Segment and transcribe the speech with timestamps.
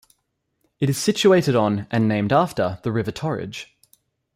[0.79, 3.67] It is situated on and named after the River Torridge.